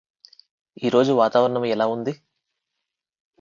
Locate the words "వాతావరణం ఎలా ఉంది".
1.13-2.13